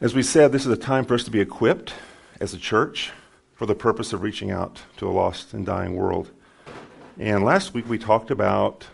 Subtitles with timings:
[0.00, 1.94] As we said, this is a time for us to be equipped
[2.40, 3.12] as a church
[3.54, 6.32] for the purpose of reaching out to a lost and dying world.
[7.16, 8.88] And last week we talked about,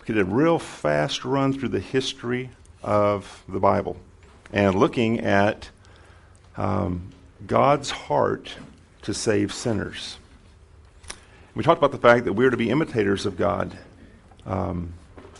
[0.00, 2.48] we did a real fast run through the history
[2.82, 3.98] of the Bible
[4.50, 5.68] and looking at
[6.56, 7.12] um,
[7.46, 8.54] God's heart
[9.02, 10.16] to save sinners.
[11.54, 13.76] We talked about the fact that we're to be imitators of God
[14.46, 14.94] um,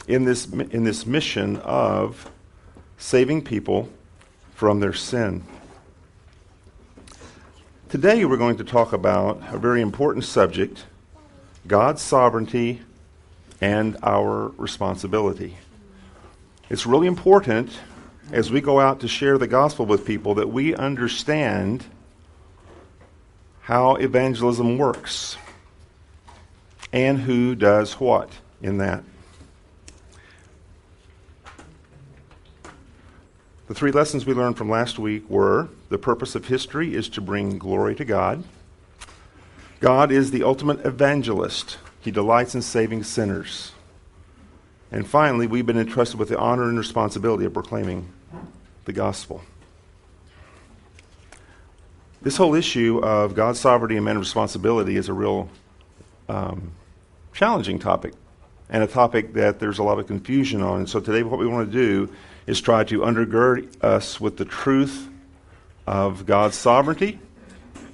[0.06, 2.30] in, this, in this mission of
[2.98, 3.88] saving people
[4.54, 5.42] from their sin.
[7.88, 10.84] Today, we're going to talk about a very important subject
[11.66, 12.82] God's sovereignty
[13.60, 15.56] and our responsibility.
[16.68, 17.70] It's really important
[18.32, 21.84] as we go out to share the gospel with people that we understand
[23.62, 25.36] how evangelism works
[26.92, 29.02] and who does what in that.
[33.66, 37.22] The three lessons we learned from last week were the purpose of history is to
[37.22, 38.44] bring glory to God.
[39.80, 41.78] God is the ultimate evangelist.
[42.00, 43.72] He delights in saving sinners.
[44.92, 48.12] And finally, we've been entrusted with the honor and responsibility of proclaiming
[48.84, 49.42] the gospel.
[52.20, 55.48] This whole issue of God's sovereignty and man's responsibility is a real
[56.28, 56.72] um,
[57.32, 58.12] challenging topic
[58.68, 60.80] and a topic that there's a lot of confusion on.
[60.80, 62.12] And so today, what we want to do
[62.46, 65.08] is try to undergird us with the truth
[65.86, 67.18] of God's sovereignty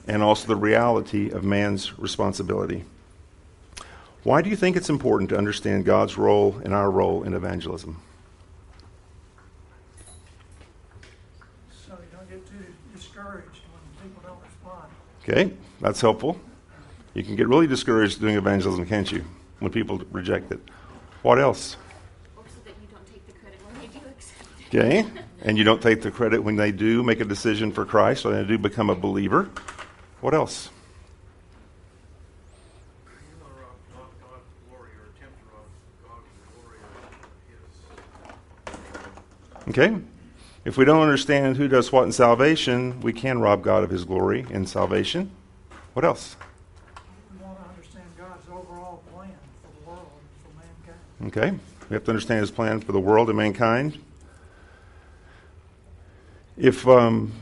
[0.07, 2.85] and also the reality of man's responsibility.
[4.23, 8.03] Why do you think it's important to understand God's role and our role in evangelism?
[11.87, 14.91] So you don't get too discouraged when people don't respond.
[15.23, 16.39] Okay, that's helpful.
[17.15, 19.25] You can get really discouraged doing evangelism, can't you,
[19.59, 20.61] when people reject it?
[21.23, 21.77] What else?
[24.71, 25.05] Okay?
[25.43, 28.33] And you don't take the credit when they do make a decision for Christ or
[28.33, 29.51] they do become a believer.
[30.21, 30.71] What else?
[39.69, 39.97] Okay?
[40.65, 44.05] If we don't understand who does what in salvation, we can rob God of his
[44.05, 45.31] glory in salvation.
[45.95, 46.37] What else?
[47.33, 51.59] We want to understand God's overall plan for the world and for mankind.
[51.59, 51.65] Okay?
[51.89, 53.99] We have to understand his plan for the world and mankind.
[56.57, 57.33] If, um,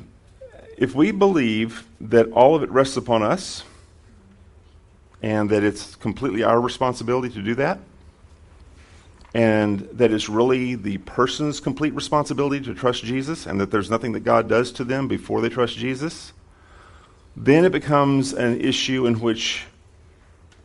[0.77, 3.65] if we believe that all of it rests upon us
[5.23, 7.81] and that it's completely our responsibility to do that,
[9.35, 14.13] and that it's really the person's complete responsibility to trust Jesus, and that there's nothing
[14.13, 16.33] that God does to them before they trust Jesus,
[17.37, 19.65] then it becomes an issue in which,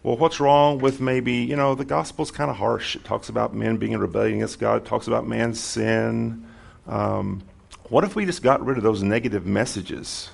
[0.02, 2.96] well, what's wrong with maybe, you know, the gospel's kind of harsh.
[2.96, 6.48] It talks about men being in rebellion against God, it talks about man's sin.
[6.88, 7.44] Um,
[7.94, 10.32] what if we just got rid of those negative messages?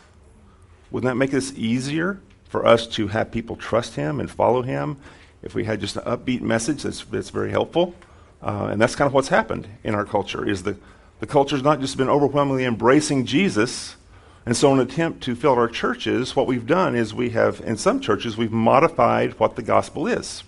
[0.91, 4.95] Wouldn't that make this easier for us to have people trust Him and follow Him
[5.43, 7.95] if we had just an upbeat message that's, that's very helpful?
[8.41, 10.77] Uh, and that's kind of what's happened in our culture is the,
[11.19, 13.97] the culture's not just been overwhelmingly embracing Jesus.
[14.45, 17.59] And so in an attempt to fill our churches, what we've done is we have,
[17.59, 20.43] in some churches, we've modified what the gospel is.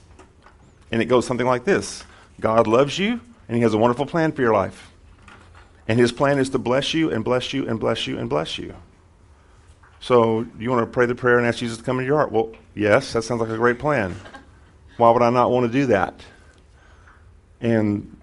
[0.94, 2.05] And it goes something like this
[2.39, 3.19] God loves you,
[3.50, 4.91] and He has a wonderful plan for your life.
[5.91, 8.57] And his plan is to bless you and bless you and bless you and bless
[8.57, 8.74] you.
[10.00, 12.31] So, you want to pray the prayer and ask Jesus to come into your heart?
[12.31, 14.16] Well, yes, that sounds like a great plan.
[14.96, 16.22] Why would I not want to do that?
[17.59, 18.16] And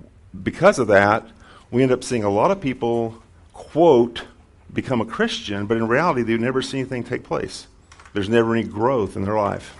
[0.43, 1.29] because of that,
[1.71, 4.25] we end up seeing a lot of people quote
[4.73, 7.67] become a Christian, but in reality, they've never seen anything take place.
[8.15, 9.77] There's never any growth in their life.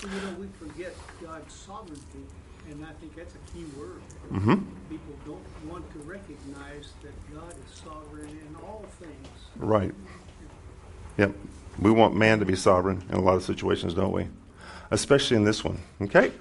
[0.00, 2.24] You know, we forget God's sovereignty,
[2.70, 4.00] and I think that's a key word.
[4.32, 4.54] Mm-hmm.
[4.88, 9.28] People don't want to recognize that God is sovereign in all things.
[9.60, 9.94] Right.
[11.18, 11.34] Yep.
[11.78, 14.26] We want man to be sovereign in a lot of situations, don't we?
[14.90, 15.80] Especially in this one.
[16.00, 16.32] Okay?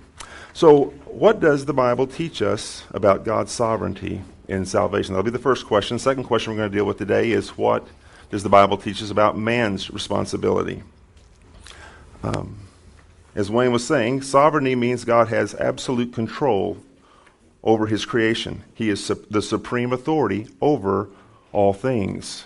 [0.54, 5.14] So, what does the Bible teach us about God's sovereignty in salvation?
[5.14, 6.00] That'll be the first question.
[6.00, 7.88] Second question we're going to deal with today is what
[8.32, 10.82] does the Bible teach us about man's responsibility?
[12.24, 12.68] Um,
[13.36, 16.78] as Wayne was saying, sovereignty means God has absolute control
[17.64, 18.64] over his creation.
[18.74, 21.10] He is su- the supreme authority over
[21.52, 22.46] all things.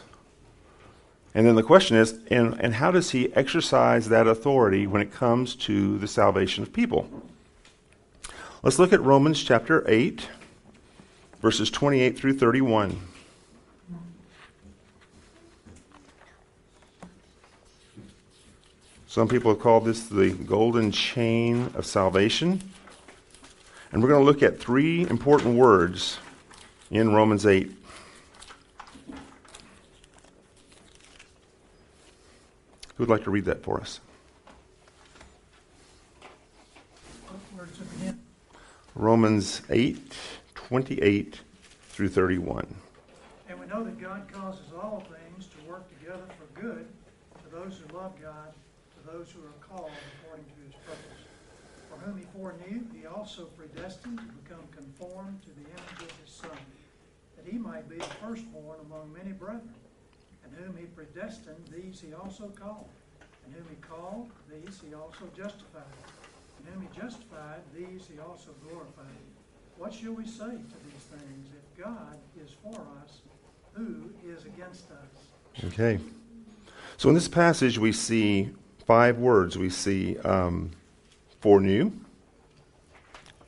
[1.35, 5.11] And then the question is, and, and how does he exercise that authority when it
[5.11, 7.09] comes to the salvation of people?
[8.61, 10.27] Let's look at Romans chapter 8,
[11.41, 12.99] verses 28 through 31.
[19.07, 22.61] Some people have called this the golden chain of salvation.
[23.91, 26.17] And we're going to look at three important words
[26.89, 27.71] in Romans 8.
[32.95, 33.99] Who would like to read that for us?
[38.95, 40.15] Romans 8,
[40.53, 41.41] 28
[41.89, 42.75] through 31.
[43.49, 46.85] And we know that God causes all things to work together for good
[47.43, 49.89] to those who love God, to those who are called
[50.21, 51.25] according to his purpose.
[51.89, 56.33] For whom he foreknew, he also predestined to become conformed to the image of his
[56.33, 56.57] Son,
[57.35, 59.73] that he might be the firstborn among many brethren.
[60.53, 62.89] And whom he predestined, these he also called.
[63.45, 65.83] And whom he called, these he also justified.
[66.59, 69.05] And whom he justified, these he also glorified.
[69.77, 71.47] What shall we say to these things?
[71.51, 73.21] If God is for us,
[73.73, 75.63] who is against us?
[75.65, 75.99] Okay.
[76.97, 78.51] So in this passage, we see
[78.85, 79.57] five words.
[79.57, 80.71] We see um,
[81.41, 81.91] foreknew,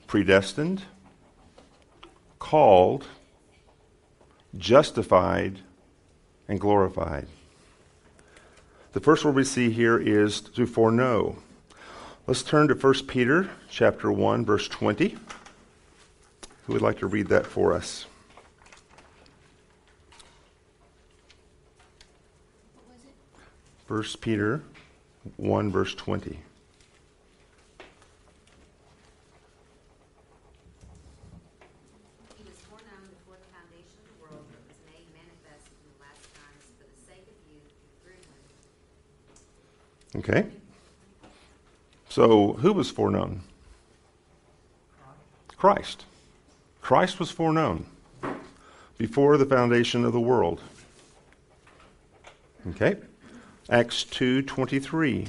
[0.07, 0.81] predestined,
[2.39, 3.05] called,
[4.57, 5.59] justified,
[6.47, 7.27] and glorified.
[8.93, 11.37] The first word we see here is to foreknow.
[12.27, 15.17] Let's turn to 1 Peter chapter 1 verse 20.
[16.65, 18.05] Who would like to read that for us?
[23.87, 24.63] 1 Peter
[25.37, 26.29] 1 verse 20.
[26.29, 26.39] He
[32.43, 36.25] was foreknown before the foundation of the world, but was made manifest in the last
[36.33, 38.41] times for the sake of you, who through him.
[40.17, 40.47] Okay?
[42.09, 43.41] So, who was foreknown?
[45.57, 46.05] Christ.
[46.81, 47.87] Christ was foreknown
[48.97, 50.61] before the foundation of the world.
[52.69, 52.97] Okay?
[53.69, 55.27] Acts 2:23.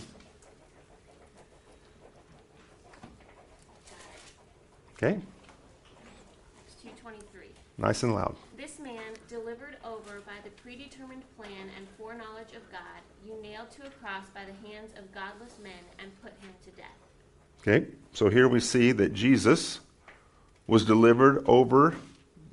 [4.95, 5.21] Okay?
[6.59, 7.51] Acts 2:23.
[7.79, 8.37] Nice and loud.
[8.57, 13.87] This man, delivered over by the predetermined plan and foreknowledge of God, you nailed to
[13.87, 16.87] a cross by the hands of godless men and put him to death.
[17.63, 17.87] Okay?
[18.13, 19.81] So here we see that Jesus
[20.67, 21.95] was delivered over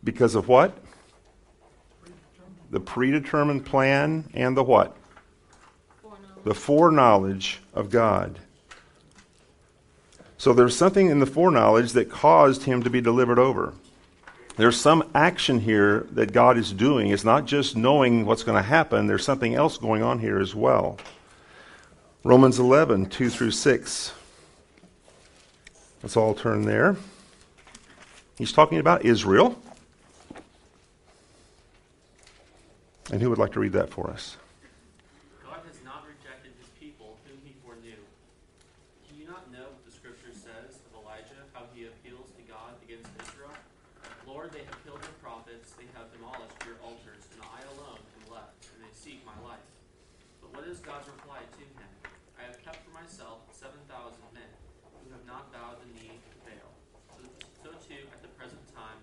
[0.04, 0.78] because of what?
[2.72, 4.96] The predetermined plan and the what?
[6.02, 6.44] Foreknowledge.
[6.46, 8.40] the foreknowledge of God.
[10.38, 13.74] So there's something in the foreknowledge that caused him to be delivered over.
[14.56, 17.10] There's some action here that God is doing.
[17.10, 20.54] It's not just knowing what's going to happen, there's something else going on here as
[20.54, 20.98] well.
[22.24, 24.14] Romans 11, 2 through 6.
[26.04, 26.96] Let's all turn there.
[28.38, 29.58] He's talking about Israel.
[33.12, 34.38] And who would like to read that for us?
[35.44, 38.00] God has not rejected his people whom he foreknew.
[39.10, 42.80] Do you not know what the scripture says of Elijah, how he appeals to God
[42.88, 43.52] against Israel?
[44.26, 48.32] Lord, they have killed your prophets, they have demolished your altars, and I alone am
[48.32, 49.68] left, and they seek my life.
[50.40, 51.92] But what is God's reply to him?
[52.40, 54.48] I have kept for myself seven thousand men,
[55.04, 56.72] who have not bowed the knee to Baal.
[57.16, 57.22] So,
[57.64, 59.00] so too, at the present time,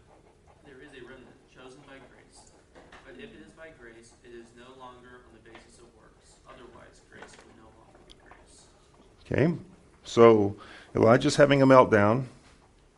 [0.69, 2.53] there is a remnant chosen by grace.
[3.05, 6.37] But if it is by grace, it is no longer on the basis of works.
[6.45, 8.69] Otherwise, grace would no longer be grace.
[9.33, 9.55] Okay,
[10.03, 10.57] so
[10.95, 12.25] Elijah's having a meltdown.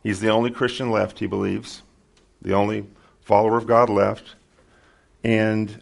[0.01, 1.83] He's the only Christian left, he believes,
[2.41, 2.87] the only
[3.21, 4.35] follower of God left.
[5.23, 5.81] And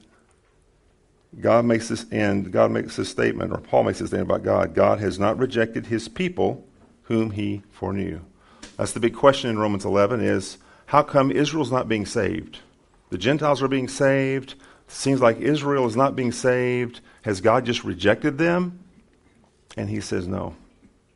[1.39, 4.75] God makes this, and God makes this statement, or Paul makes this statement about God.
[4.75, 6.65] God has not rejected his people
[7.03, 8.19] whom he foreknew.
[8.77, 12.59] That's the big question in Romans 11 is how come Israel's not being saved?
[13.09, 14.55] The Gentiles are being saved.
[14.87, 16.99] Seems like Israel is not being saved.
[17.21, 18.79] Has God just rejected them?
[19.77, 20.55] And he says, No.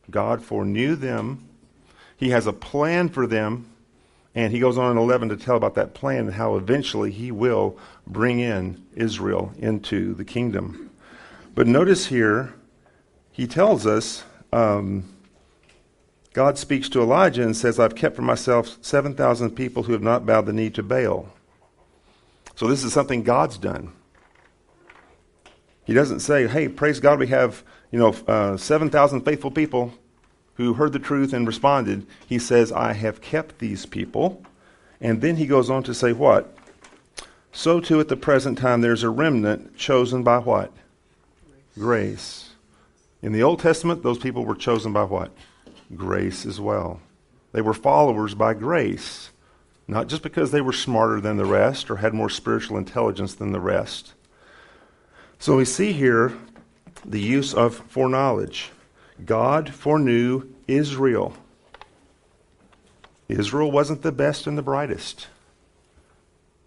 [0.10, 1.48] God foreknew them.
[2.18, 3.70] He has a plan for them.
[4.34, 7.32] And he goes on in 11 to tell about that plan and how eventually he
[7.32, 10.92] will bring in Israel into the kingdom.
[11.56, 12.54] But notice here,
[13.32, 15.06] he tells us um,
[16.34, 20.26] God speaks to Elijah and says, I've kept for myself 7,000 people who have not
[20.26, 21.30] bowed the knee to Baal.
[22.56, 23.94] So this is something God's done.
[25.86, 29.94] He doesn't say, hey, praise God, we have, you know, uh, 7,000 faithful people
[30.56, 32.06] who heard the truth and responded.
[32.28, 34.44] He says, I have kept these people.
[35.00, 36.58] And then he goes on to say what?
[37.52, 40.72] So too at the present time there's a remnant chosen by what?
[41.78, 42.50] Grace.
[43.22, 45.32] In the Old Testament, those people were chosen by what?
[45.96, 47.02] Grace as well.
[47.52, 49.32] They were followers by grace,
[49.88, 53.52] not just because they were smarter than the rest or had more spiritual intelligence than
[53.52, 54.14] the rest.
[55.40, 56.34] So we see here
[57.04, 58.72] the use of foreknowledge.
[59.26, 61.34] God foreknew Israel.
[63.28, 65.28] Israel wasn't the best and the brightest.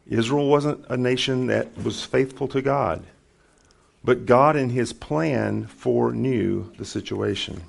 [0.09, 3.05] Israel wasn't a nation that was faithful to God.
[4.05, 7.63] but God in his plan foreknew the situation.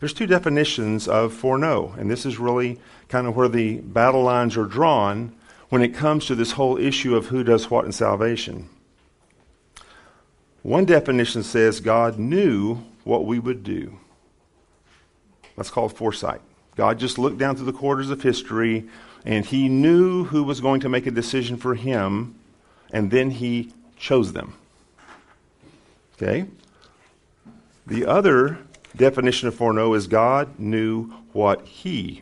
[0.00, 4.56] There's two definitions of foreknow, and this is really kind of where the battle lines
[4.56, 5.32] are drawn
[5.68, 8.68] when it comes to this whole issue of who does what in salvation.
[10.68, 13.98] One definition says God knew what we would do.
[15.56, 16.42] That's called foresight.
[16.76, 18.86] God just looked down through the quarters of history
[19.24, 22.34] and he knew who was going to make a decision for him,
[22.92, 24.52] and then he chose them.
[26.16, 26.44] Okay?
[27.86, 28.58] The other
[28.94, 32.20] definition of foreknow is God knew what he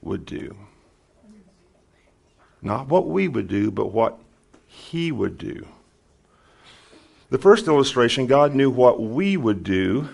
[0.00, 0.56] would do.
[2.62, 4.16] Not what we would do, but what
[4.68, 5.66] he would do.
[7.30, 10.08] The first illustration, God knew what we would do,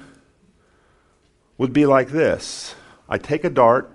[1.57, 2.75] would be like this
[3.09, 3.91] I take a dart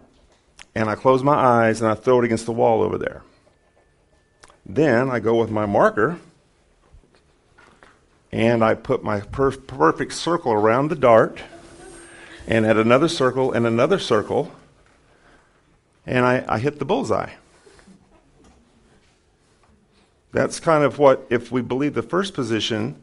[0.73, 3.21] and I close my eyes and I throw it against the wall over there.
[4.65, 6.17] Then I go with my marker
[8.31, 11.41] and I put my per- perfect circle around the dart
[12.47, 14.51] and at another circle and another circle
[16.07, 17.33] and I, I hit the bullseye.
[20.31, 22.95] That's kind of what, if we believe the first position,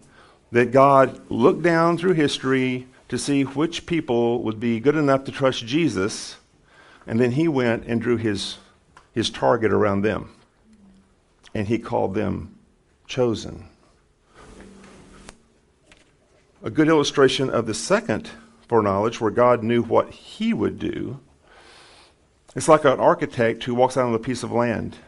[0.52, 5.33] that God looked down through history to see which people would be good enough to
[5.33, 6.37] trust Jesus,
[7.07, 8.59] and then he went and drew his,
[9.12, 10.35] his target around them.
[11.55, 12.55] And he called them
[13.07, 13.69] chosen.
[16.62, 18.31] A good illustration of the second
[18.69, 21.21] foreknowledge, where God knew what he would do,
[22.55, 24.99] it's like an architect who walks out on a piece of land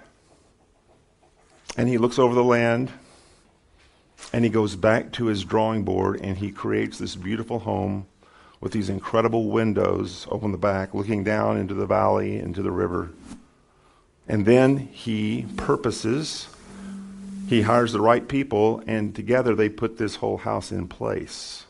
[1.77, 2.91] and he looks over the land
[4.33, 8.07] and he goes back to his drawing board and he creates this beautiful home
[8.61, 13.11] with these incredible windows open the back, looking down into the valley, into the river.
[14.29, 16.49] And then he purposes,
[17.49, 21.65] he hires the right people, and together they put this whole house in place.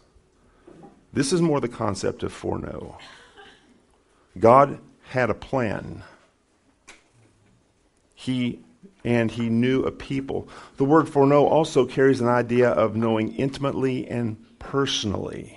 [1.13, 2.99] This is more the concept of foreknow.
[4.39, 6.03] God had a plan.
[8.15, 8.61] He
[9.05, 10.49] and he knew a people.
[10.77, 15.57] The word foreknow also carries an idea of knowing intimately and personally.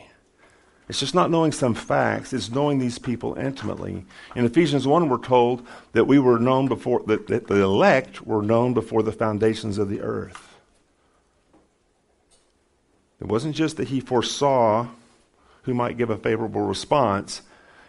[0.89, 4.05] It's just not knowing some facts, it's knowing these people intimately.
[4.35, 8.41] In Ephesians 1, we're told that we were known before, that, that the elect were
[8.41, 10.55] known before the foundations of the earth.
[13.21, 14.87] It wasn't just that he foresaw
[15.63, 17.41] who might give a favorable response,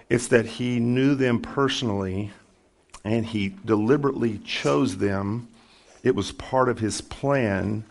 [0.08, 2.30] it's that he knew them personally
[3.04, 5.48] and he deliberately chose them.
[6.02, 7.84] It was part of his plan.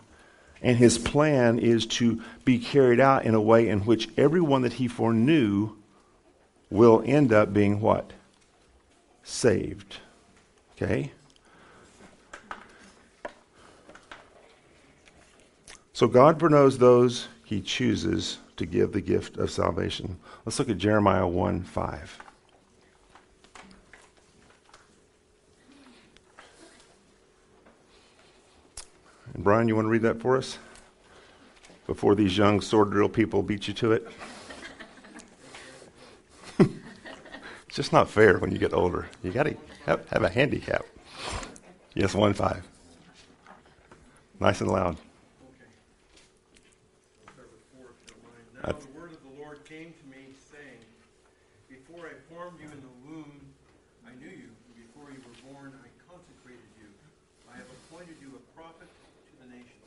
[0.60, 4.74] And his plan is to be carried out in a way in which everyone that
[4.74, 5.76] he foreknew
[6.70, 8.12] will end up being what?
[9.22, 9.98] Saved.
[10.72, 11.12] Okay?
[15.92, 20.18] So God foreknows those he chooses to give the gift of salvation.
[20.44, 22.23] Let's look at Jeremiah 1 5.
[29.34, 30.58] And Brian, you want to read that for us?
[31.86, 34.08] Before these young sword drill people beat you to it?
[36.58, 39.08] it's just not fair when you get older.
[39.22, 40.86] You got to have, have a handicap.
[41.94, 42.66] Yes, 1 5.
[44.40, 44.96] Nice and loud.
[48.64, 50.80] Now the word of the Lord came to me, saying,
[51.68, 53.40] Before I formed you in the womb,
[54.06, 54.48] I knew you.
[54.48, 56.88] And before you were born, I consecrated you.
[57.52, 59.84] I have appointed you a prophet to the nations.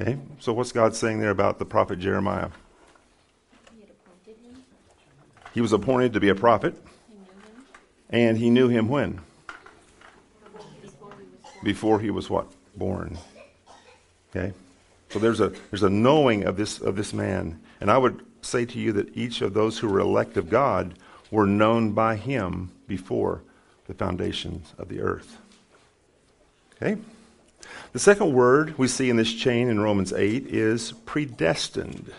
[0.00, 2.50] Okay, so what's God saying there about the prophet Jeremiah?
[5.52, 6.74] He was appointed to be a prophet,
[7.10, 7.16] He
[8.10, 9.20] and he knew him when?
[10.80, 11.64] before he.
[11.64, 12.46] Before he was what?
[12.76, 13.18] Born.
[14.30, 14.52] Okay?
[15.08, 17.60] So there's a there's a knowing of this of this man.
[17.80, 20.94] And I would say to you that each of those who were elect of God
[21.32, 23.42] were known by him before
[23.86, 25.38] the foundations of the earth.
[26.76, 27.00] Okay?
[27.92, 32.12] The second word we see in this chain in Romans 8 is predestined.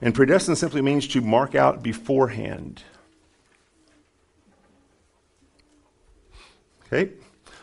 [0.00, 2.82] And predestined simply means to mark out beforehand.
[6.86, 7.12] Okay?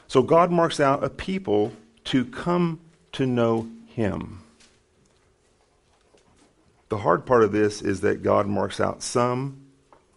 [0.08, 1.72] So God marks out a people
[2.06, 2.80] to come
[3.14, 4.42] to know Him.
[6.90, 9.68] The hard part of this is that God marks out some,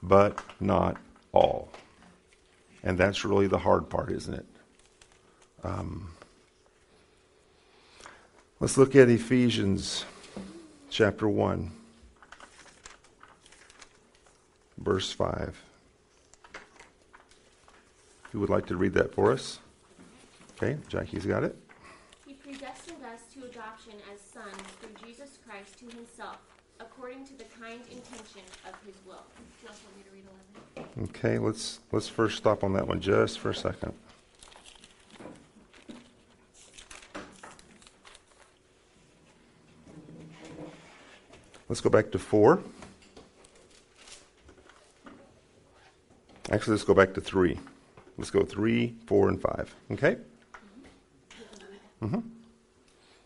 [0.03, 0.97] but not
[1.33, 1.71] all.
[2.83, 4.47] And that's really the hard part, isn't it?
[5.63, 6.14] Um,
[8.61, 10.05] let's look at Ephesians
[10.91, 11.71] chapter 1,
[14.79, 15.61] verse 5.
[18.33, 19.61] Who would like to read that for us?
[20.57, 21.57] Okay, Jackie's got it.
[22.27, 26.39] He predestined us to adoption as sons through Jesus Christ to himself,
[26.81, 29.25] according to the kind intention of his will.
[29.37, 30.25] Do you also want me to read
[30.77, 31.11] 11?
[31.11, 33.93] Okay, let's let's first stop on that one just for a second.
[41.75, 42.63] Let's go back to 4.
[46.53, 47.59] Actually, let's go back to 3.
[48.17, 49.75] Let's go 3, 4, and 5.
[49.91, 50.17] Okay?
[52.01, 52.21] Mm-hmm.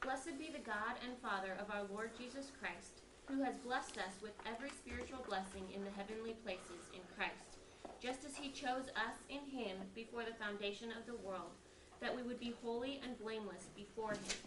[0.01, 4.17] Blessed be the God and Father of our Lord Jesus Christ, who has blessed us
[4.23, 7.61] with every spiritual blessing in the heavenly places in Christ,
[8.01, 11.53] just as he chose us in him before the foundation of the world,
[12.01, 14.41] that we would be holy and blameless before him.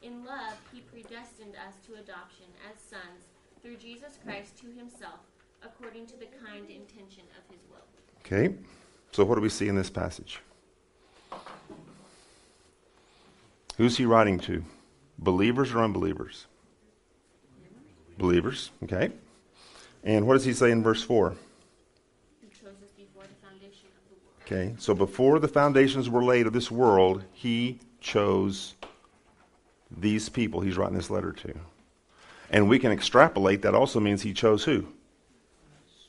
[0.00, 3.28] In love, he predestined us to adoption as sons
[3.62, 5.20] through Jesus Christ to himself,
[5.64, 7.86] according to the kind intention of his will.
[8.20, 8.54] Okay?
[9.12, 10.40] So, what do we see in this passage?
[13.76, 14.64] Who's he writing to?
[15.18, 16.46] Believers or unbelievers?
[18.18, 19.10] Believers, okay.
[20.04, 21.34] And what does he say in verse 4?
[22.40, 24.68] He chose us before the foundation of the world.
[24.68, 28.74] Okay, so before the foundations were laid of this world, he chose
[29.90, 31.54] these people he's writing this letter to.
[32.52, 34.88] And we can extrapolate that also means he chose who?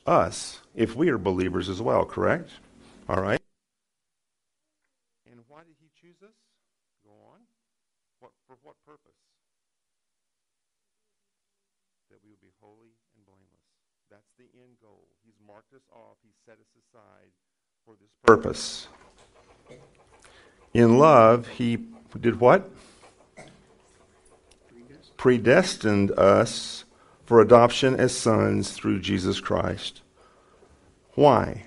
[0.06, 2.50] Us, if we are believers as well, correct?
[3.08, 3.40] All right.
[5.24, 6.36] And why did he choose us?
[7.02, 7.40] Go on.
[8.20, 9.16] What for what purpose?
[12.10, 13.64] That we would be holy and blameless.
[14.10, 15.08] That's the end goal.
[15.24, 16.18] He's marked us off.
[16.22, 17.32] He set us aside
[17.86, 18.88] for this purpose.
[20.74, 21.78] In love, he
[22.20, 22.70] did what?
[25.24, 26.84] Predestined us
[27.24, 30.02] for adoption as sons through Jesus Christ.
[31.14, 31.64] Why?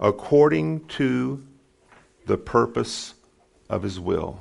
[0.00, 1.44] According to
[2.26, 3.14] the purpose
[3.70, 4.40] of his will.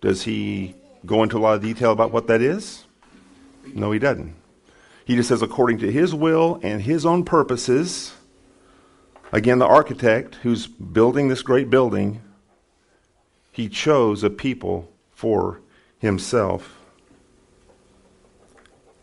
[0.00, 0.74] Does he
[1.06, 2.86] go into a lot of detail about what that is?
[3.72, 4.34] No, he doesn't.
[5.04, 8.14] He just says, according to his will and his own purposes.
[9.30, 12.20] Again, the architect who's building this great building,
[13.52, 15.61] he chose a people for
[16.02, 16.76] himself.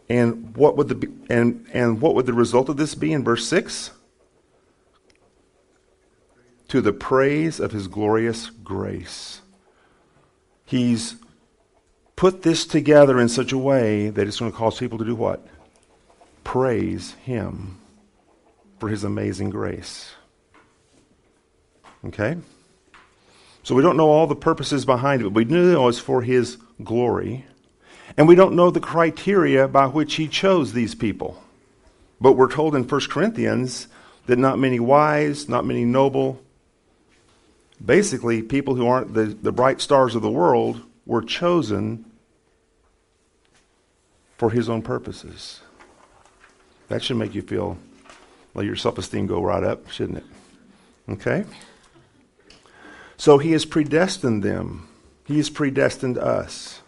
[0.10, 3.48] And what would the and and what would the result of this be in verse
[3.48, 3.92] 6?
[6.68, 9.42] To the praise of his glorious grace.
[10.66, 11.16] He's
[12.16, 15.16] put this together in such a way that it's going to cause people to do
[15.16, 15.48] what?
[16.44, 17.80] Praise him
[18.78, 20.12] for his amazing grace.
[22.06, 22.38] Okay?
[23.64, 26.58] So we don't know all the purposes behind it, but we know it's for his
[26.84, 27.46] glory.
[28.18, 31.42] And we don't know the criteria by which he chose these people.
[32.20, 33.88] But we're told in 1 Corinthians
[34.26, 36.42] that not many wise, not many noble,
[37.84, 42.06] basically people who aren't the, the bright stars of the world, were chosen
[44.38, 45.62] for his own purposes.
[46.88, 47.78] That should make you feel
[48.54, 50.24] let your self esteem go right up, shouldn't it?
[51.10, 51.46] Okay?
[53.18, 54.88] So he has predestined them,
[55.30, 56.82] he has predestined us,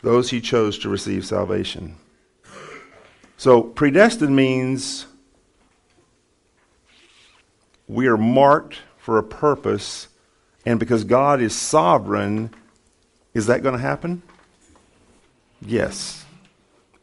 [0.00, 1.96] those he chose to receive salvation.
[3.36, 5.04] So predestined means
[7.88, 10.08] we are marked for a purpose,
[10.64, 12.54] and because God is sovereign,
[13.34, 14.22] is that going to happen?
[15.60, 16.24] Yes.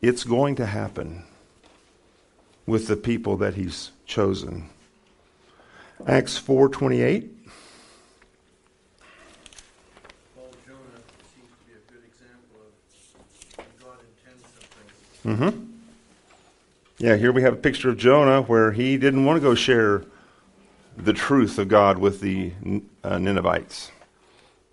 [0.01, 1.23] It's going to happen
[2.65, 4.69] with the people that he's chosen.
[6.05, 7.29] Acts 4:28
[10.35, 11.01] Paul Jonah
[11.33, 13.97] seems to be a good example of when God
[15.27, 15.67] Mhm.
[16.99, 20.05] Yeah, here we have a picture of Jonah where he didn't want to go share
[20.95, 22.53] the truth of God with the
[23.03, 23.91] uh, Ninevites.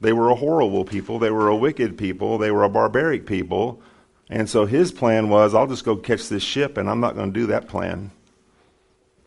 [0.00, 3.82] They were a horrible people, they were a wicked people, they were a barbaric people.
[4.30, 7.32] And so his plan was, I'll just go catch this ship and I'm not going
[7.32, 8.12] to do that plan.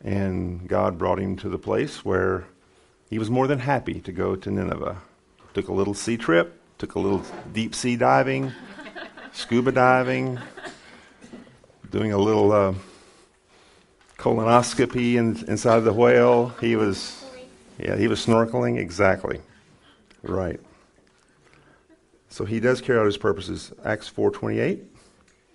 [0.04, 2.46] And God brought him to the place where
[3.10, 5.02] he was more than happy to go to Nineveh.
[5.54, 8.54] Took a little sea trip, took a little deep sea diving,
[9.34, 10.40] scuba diving,
[11.92, 12.74] doing a little uh,
[14.18, 16.50] colonoscopy in, inside the whale.
[16.60, 17.26] He was,
[17.80, 18.78] yeah, he was snorkeling.
[18.78, 19.42] Exactly,
[20.24, 20.60] right.
[22.30, 23.72] So he does carry out his purposes.
[23.84, 24.84] Acts four twenty eight.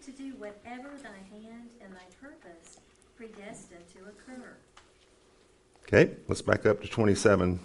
[0.05, 2.79] to do whatever thy hand and thy purpose
[3.17, 4.57] predestined to occur.
[5.85, 7.61] Okay, let's back up to twenty seven.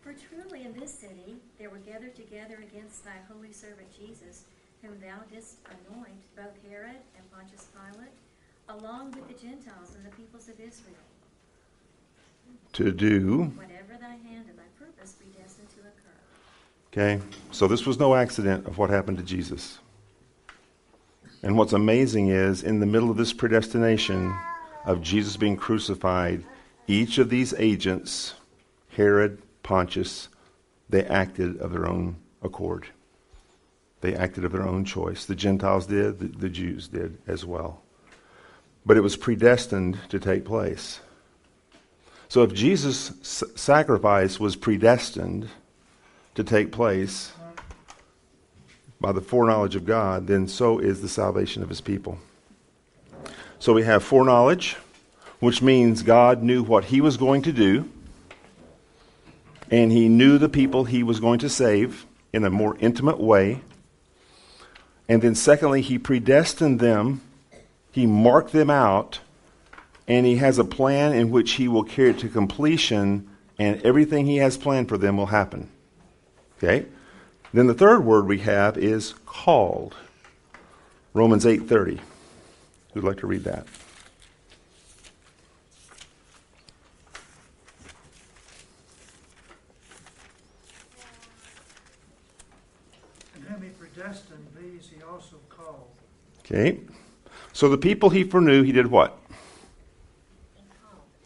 [0.00, 4.44] For truly in this city there were gathered together against thy holy servant Jesus,
[4.86, 8.12] whom thou didst anoint, both Herod and Pontius Pilate,
[8.68, 10.94] along with the Gentiles and the peoples of Israel,
[12.74, 13.44] To do.
[13.56, 17.18] whatever thy hand and thy purpose predestined to occur.
[17.18, 17.22] Okay?
[17.50, 19.78] So this was no accident of what happened to Jesus.
[21.42, 24.34] And what's amazing is, in the middle of this predestination
[24.84, 26.44] of Jesus being crucified,
[26.86, 28.34] each of these agents,
[28.90, 30.28] Herod, Pontius,
[30.88, 32.88] they acted of their own accord.
[34.06, 35.24] They acted of their own choice.
[35.24, 37.82] The Gentiles did, the, the Jews did as well.
[38.84, 41.00] But it was predestined to take place.
[42.28, 45.48] So if Jesus' s- sacrifice was predestined
[46.36, 47.32] to take place
[49.00, 52.16] by the foreknowledge of God, then so is the salvation of his people.
[53.58, 54.76] So we have foreknowledge,
[55.40, 57.90] which means God knew what he was going to do,
[59.68, 63.62] and he knew the people he was going to save in a more intimate way.
[65.08, 67.20] And then, secondly, he predestined them,
[67.92, 69.20] he marked them out,
[70.08, 74.26] and he has a plan in which he will carry it to completion, and everything
[74.26, 75.70] he has planned for them will happen.
[76.58, 76.86] Okay?
[77.52, 79.94] Then the third word we have is called.
[81.14, 82.00] Romans 8:30.
[82.92, 83.66] Who'd like to read that?
[93.56, 95.88] Whom he predestined, these he also called.
[96.40, 96.80] Okay.
[97.52, 99.18] So the people he foreknew, he did what?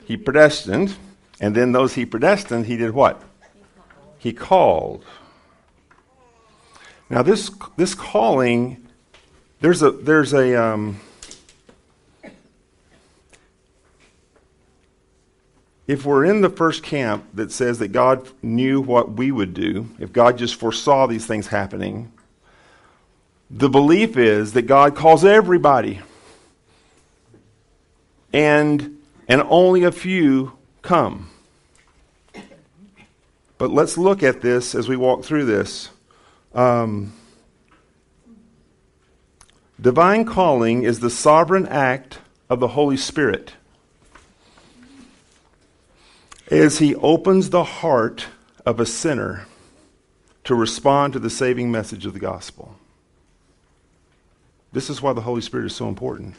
[0.05, 0.95] He predestined,
[1.41, 3.23] and then those he predestined, he did what?
[4.19, 5.05] He called.
[7.09, 8.87] Now this this calling,
[9.61, 11.01] there's a there's a um,
[15.89, 19.89] if we're in the first camp that says that God knew what we would do,
[19.99, 22.13] if God just foresaw these things happening,
[23.51, 26.01] the belief is that God calls everybody.
[28.33, 28.99] And
[29.31, 31.31] and only a few come.
[33.59, 35.91] But let's look at this as we walk through this.
[36.53, 37.13] Um,
[39.81, 43.53] divine calling is the sovereign act of the Holy Spirit
[46.51, 48.27] as he opens the heart
[48.67, 49.47] of a sinner
[50.43, 52.80] to respond to the saving message of the gospel.
[54.73, 56.35] This is why the Holy Spirit is so important.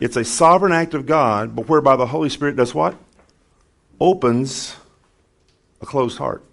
[0.00, 2.96] It's a sovereign act of God, but whereby the Holy Spirit does what?
[4.00, 4.76] Opens
[5.80, 6.44] a closed heart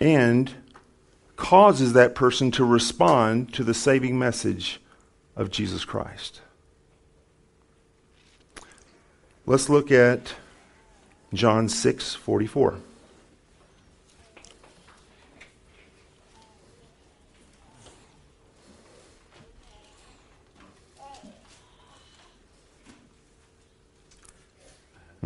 [0.00, 0.52] and
[1.36, 4.80] causes that person to respond to the saving message
[5.34, 6.40] of Jesus Christ.
[9.44, 10.34] Let's look at
[11.32, 12.78] John 6 44.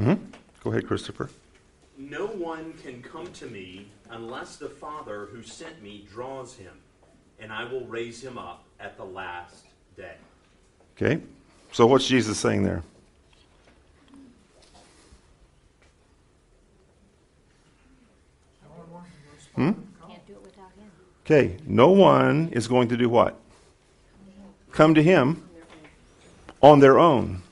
[0.01, 0.15] hmm
[0.65, 1.31] Go ahead, Christopher.
[1.97, 6.73] No one can come to me unless the Father who sent me draws him,
[7.39, 10.17] and I will raise him up at the last day.
[10.97, 11.23] Okay?
[11.71, 12.83] So, what's Jesus saying there?
[18.61, 20.11] No one wants to respond to the call.
[20.11, 20.91] Can't do it without him.
[21.25, 23.37] Okay, no one is going to do what?
[24.73, 25.49] Come to him
[26.61, 27.43] on their own.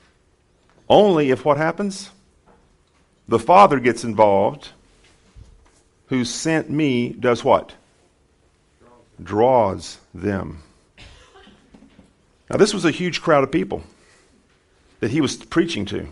[0.89, 2.09] Only if what happens?
[3.29, 4.69] The Father gets involved,
[6.07, 7.75] who sent me does what?
[9.21, 10.63] Draws them.
[12.49, 13.83] Now, this was a huge crowd of people
[14.99, 16.07] that he was preaching to.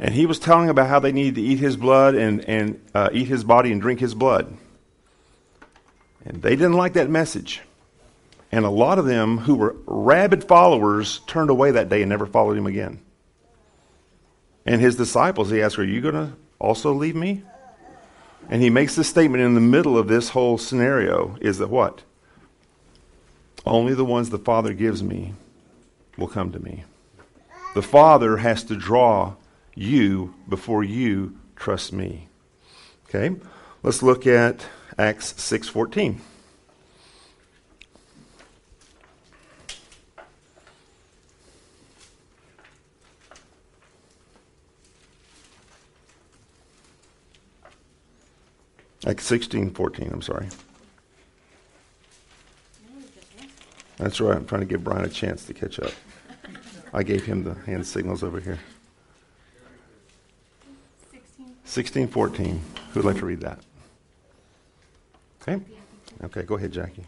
[0.00, 3.10] And he was telling about how they needed to eat his blood and, and uh,
[3.12, 4.52] eat his body and drink his blood.
[6.24, 7.60] And they didn't like that message.
[8.50, 12.26] And a lot of them who were rabid followers turned away that day and never
[12.26, 13.00] followed him again.
[14.66, 17.42] And his disciples, he asks, Are you going to also leave me?
[18.48, 22.02] And he makes this statement in the middle of this whole scenario is that what?
[23.64, 25.34] Only the ones the Father gives me
[26.16, 26.84] will come to me.
[27.74, 29.34] The Father has to draw
[29.74, 32.28] you before you trust me.
[33.08, 33.36] Okay?
[33.82, 34.66] Let's look at
[34.98, 36.20] Acts 6:14.
[49.10, 50.46] Acts 16:14, I'm sorry.
[53.96, 54.36] That's right.
[54.36, 55.90] I'm trying to give Brian a chance to catch up.
[56.94, 58.60] I gave him the hand signals over here.
[61.64, 62.62] 1614.
[62.92, 63.58] Who'd like to read that?
[65.42, 65.60] Okay.
[66.22, 67.04] Okay, go ahead, Jackie.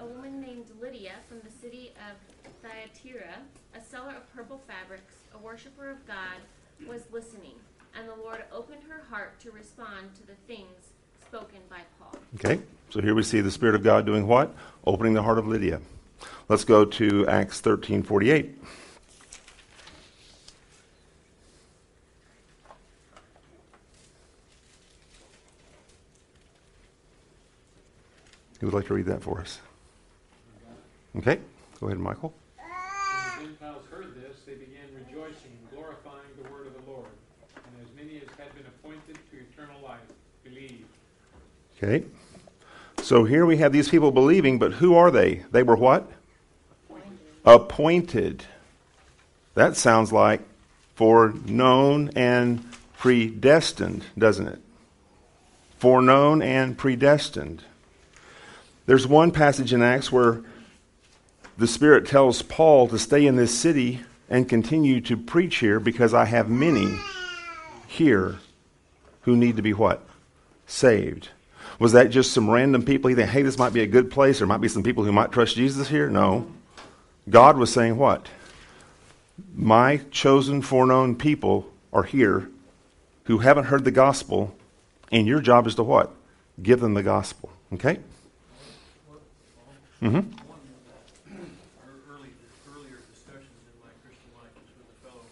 [0.00, 2.16] A woman named Lydia from the city of
[2.62, 3.42] Thyatira,
[3.74, 6.40] a seller of purple fabrics, a worshiper of God,
[6.88, 7.56] was listening,
[7.94, 10.91] and the Lord opened her heart to respond to the things
[11.32, 12.14] spoken by Paul.
[12.34, 14.54] Okay, so here we see the Spirit of God doing what?
[14.84, 15.80] Opening the heart of Lydia.
[16.50, 18.54] Let's go to Acts 13 48.
[28.60, 29.58] Who would like to read that for us?
[31.16, 31.38] Okay,
[31.80, 32.34] go ahead, Michael.
[32.58, 37.08] When the Gentiles heard this, they began rejoicing and glorifying the word of the Lord.
[37.56, 40.00] And as many as had been appointed to eternal life
[40.44, 40.84] believed.
[41.82, 42.04] Okay,
[43.02, 45.42] so here we have these people believing, but who are they?
[45.50, 46.08] They were what?
[47.44, 48.44] Appointed.
[49.54, 50.42] That sounds like
[50.94, 52.64] foreknown and
[52.96, 54.60] predestined, doesn't it?
[55.78, 57.64] Foreknown and predestined.
[58.86, 60.42] There's one passage in Acts where
[61.58, 66.14] the Spirit tells Paul to stay in this city and continue to preach here because
[66.14, 66.96] I have many
[67.88, 68.38] here
[69.22, 70.06] who need to be what?
[70.68, 71.30] Saved.
[71.78, 73.08] Was that just some random people?
[73.08, 74.38] He think, hey, this might be a good place.
[74.38, 76.08] There might be some people who might trust Jesus here.
[76.08, 76.46] No.
[77.28, 78.28] God was saying what?
[79.54, 82.48] My chosen, foreknown people are here
[83.24, 84.54] who haven't heard the gospel,
[85.10, 86.12] and your job is to what?
[86.62, 87.50] Give them the gospel.
[87.72, 87.98] Okay?
[90.02, 90.16] Mm-hmm.
[90.16, 90.22] Our
[92.10, 92.30] early,
[92.74, 95.24] earlier discussions in my Christian life was with a fellow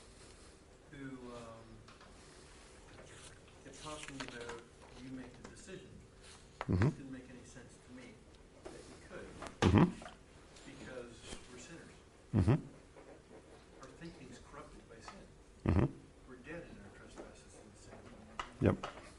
[0.92, 1.66] who, um,
[3.64, 4.62] had talked to me about
[5.02, 5.90] you make the decision.
[6.59, 6.59] Mm-hmm.
[6.70, 8.14] It didn't make any sense to me
[8.70, 9.26] that you could,
[9.66, 9.90] Mm-hmm.
[10.70, 11.12] because
[11.50, 11.94] we're sinners.
[12.30, 12.58] Mm-hmm.
[13.82, 15.24] Our thinking's corrupted by sin.
[15.66, 15.88] Mm-hmm.
[16.30, 17.98] We're dead in our trespasses and sin.
[18.62, 18.76] Yep.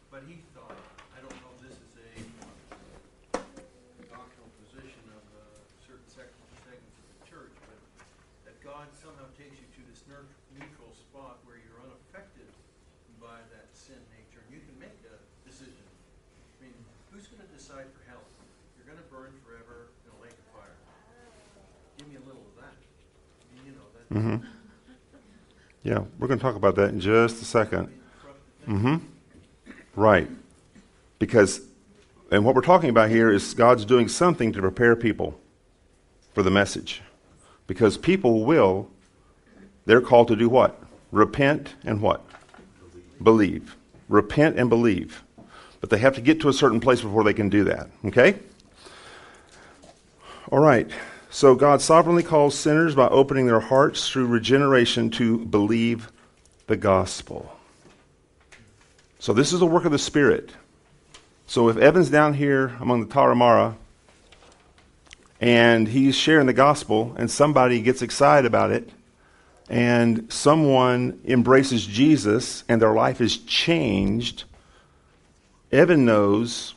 [0.08, 0.80] But he thought,
[1.12, 2.08] I don't know if this is a
[4.08, 5.44] doctrinal position of uh,
[5.84, 6.32] certain sec-
[6.64, 7.80] segments of the church, but
[8.48, 12.48] that God somehow takes you to this ner- neutral spot where you're unaffected
[13.20, 15.84] by that sin nature, and you can make a decision.
[16.60, 16.78] I mean,
[17.10, 18.22] who's going to decide for hell?
[18.78, 20.78] You're going to burn forever in a lake of fire.
[21.98, 22.78] Give me a little of that.
[22.78, 24.06] I mean, you know, that.
[24.14, 24.46] Mm-hmm.
[25.92, 27.90] Yeah, we're going to talk about that in just a second.
[28.66, 28.96] Mm-hmm.
[29.94, 30.30] Right.
[31.20, 31.60] Because,
[32.32, 35.38] and what we're talking about here is God's doing something to prepare people
[36.34, 37.02] for the message.
[37.68, 38.90] Because people will,
[39.86, 40.82] they're called to do what?
[41.12, 42.26] Repent and what?
[43.22, 43.76] Believe.
[44.08, 45.22] Repent and believe.
[45.82, 47.90] But they have to get to a certain place before they can do that.
[48.06, 48.40] Okay?
[50.54, 50.90] All right.
[51.34, 56.12] So God sovereignly calls sinners by opening their hearts through regeneration to believe
[56.68, 57.58] the gospel.
[59.18, 60.52] So this is the work of the Spirit.
[61.48, 63.76] So if Evan's down here among the Tarahumara
[65.40, 68.90] and he's sharing the gospel and somebody gets excited about it
[69.70, 74.44] and someone embraces Jesus and their life is changed,
[75.72, 76.74] Evan knows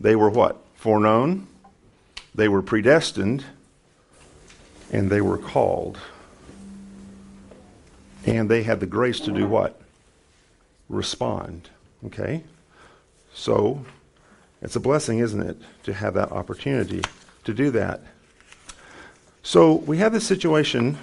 [0.00, 0.56] they were what?
[0.74, 1.46] Foreknown,
[2.34, 3.44] they were predestined,
[4.92, 5.98] and they were called.
[8.26, 9.80] And they had the grace to do what?
[10.88, 11.70] Respond.
[12.06, 12.42] Okay?
[13.32, 13.84] So,
[14.60, 17.02] it's a blessing, isn't it, to have that opportunity
[17.44, 18.02] to do that.
[19.42, 20.98] So, we have this situation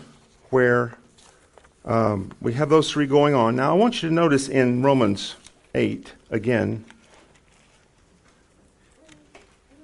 [0.49, 0.97] where
[1.85, 3.55] um, we have those three going on.
[3.55, 5.35] Now, I want you to notice in Romans
[5.73, 6.85] 8, again,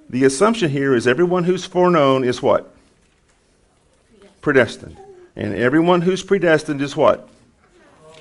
[0.08, 2.73] the assumption here is everyone who's foreknown is what?
[4.44, 4.98] Predestined.
[5.36, 7.30] And everyone who's predestined is what?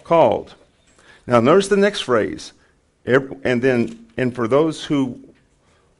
[0.05, 0.55] Called.
[1.27, 2.53] Now, notice the next phrase.
[3.05, 5.19] And then, and for those who,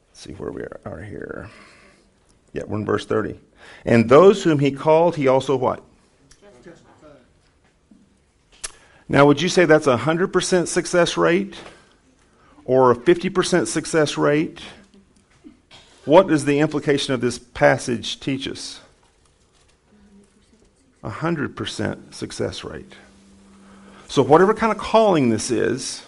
[0.08, 1.50] let's see where we are, are here.
[2.54, 3.38] Yeah, we're in verse 30.
[3.84, 5.82] And those whom he called, he also what?
[9.06, 11.54] Now, would you say that's a 100% success rate?
[12.64, 14.60] Or a 50% success rate?
[16.06, 18.80] What does the implication of this passage teach us?
[21.04, 22.94] A 100% success rate.
[24.08, 26.02] So, whatever kind of calling this is,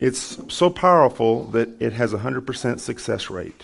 [0.00, 3.62] it's so powerful that it has a 100% success rate.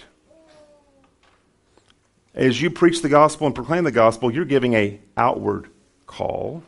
[2.33, 5.69] As you preach the gospel and proclaim the gospel, you're giving a outward
[6.07, 6.63] call.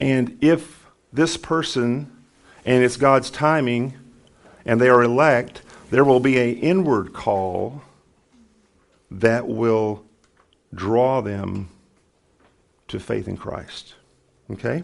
[0.00, 2.10] And if this person,
[2.64, 3.94] and it's God's timing,
[4.64, 7.82] and they are elect, there will be an inward call
[9.10, 10.04] that will
[10.74, 11.68] draw them
[12.88, 13.94] to faith in Christ.
[14.50, 14.82] Okay?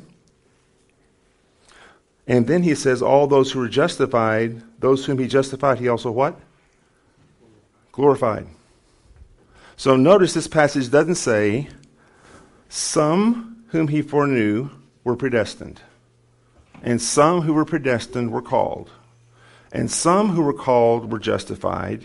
[2.26, 6.10] And then he says, All those who are justified, those whom he justified, he also
[6.10, 6.38] what?
[7.92, 8.46] Glorified.
[9.76, 11.68] So notice this passage doesn't say,
[12.68, 14.70] Some whom he foreknew
[15.04, 15.80] were predestined.
[16.82, 18.90] and some who were predestined were called,
[19.72, 22.04] and some who were called were justified,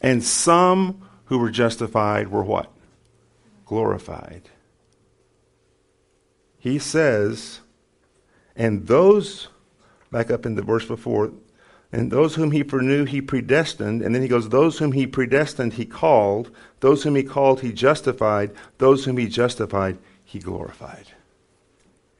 [0.00, 2.70] and some who were justified were what?
[3.70, 4.50] Glorified.
[6.58, 7.60] He says,
[8.56, 9.46] and those,
[10.10, 11.30] back up in the verse before,
[11.92, 14.02] and those whom he foreknew, he predestined.
[14.02, 16.50] And then he goes, Those whom he predestined, he called.
[16.80, 18.50] Those whom he called, he justified.
[18.78, 21.06] Those whom he justified, he glorified.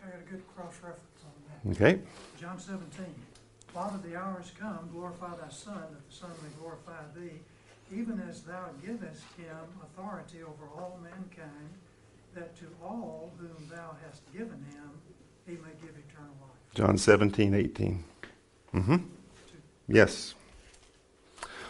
[0.05, 1.25] I got a good cross-reference
[1.67, 1.85] on that.
[1.85, 2.01] Okay?
[2.41, 3.13] John seventeen,
[3.75, 7.41] Father, the hour is come, glorify thy Son, that the Son may glorify thee,
[7.93, 11.71] even as thou givest him authority over all mankind,
[12.35, 14.91] that to all whom thou hast given him,
[15.47, 16.75] he may give eternal life.
[16.75, 18.05] John 17, 18.
[18.75, 18.97] Mm-hmm.
[19.89, 20.35] Yes.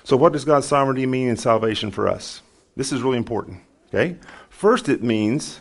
[0.05, 2.43] So, what does God's sovereignty mean in salvation for us?
[2.77, 3.61] This is really important.
[3.89, 4.17] Okay?
[4.49, 5.61] First, it means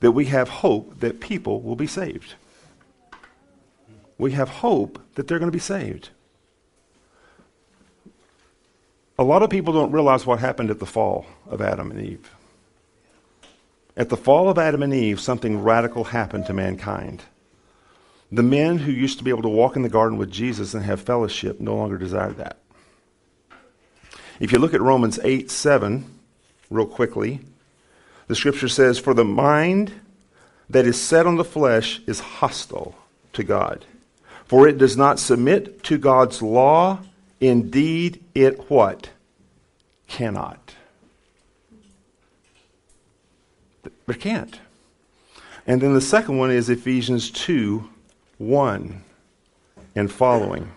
[0.00, 2.34] that we have hope that people will be saved.
[4.16, 6.10] We have hope that they're going to be saved.
[9.18, 12.30] A lot of people don't realize what happened at the fall of Adam and Eve.
[13.96, 17.24] At the fall of Adam and Eve, something radical happened to mankind.
[18.30, 20.84] The men who used to be able to walk in the garden with Jesus and
[20.84, 22.58] have fellowship no longer desire that.
[24.38, 26.04] If you look at Romans 8 7,
[26.70, 27.40] real quickly,
[28.28, 29.92] the scripture says, For the mind
[30.70, 32.94] that is set on the flesh is hostile
[33.32, 33.84] to God.
[34.44, 37.00] For it does not submit to God's law.
[37.40, 39.10] Indeed, it what?
[40.06, 40.74] Cannot.
[43.82, 44.60] But it can't.
[45.66, 47.88] And then the second one is Ephesians 2
[48.38, 49.04] 1
[49.94, 50.70] and following.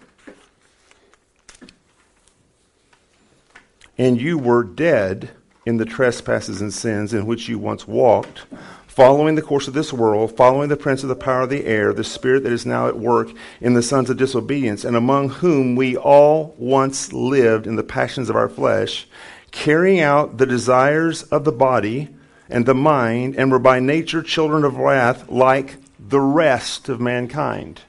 [3.98, 5.30] And you were dead
[5.66, 8.46] in the trespasses and sins in which you once walked,
[8.92, 11.94] following the course of this world, following the prince of the power of the air,
[11.94, 13.30] the spirit that is now at work
[13.62, 18.30] in the sons of disobedience, and among whom we all once lived in the passions
[18.30, 19.08] of our flesh,
[19.52, 22.10] carrying out the desires of the body
[22.50, 27.80] and the mind, and were by nature children of wrath like the rest of mankind.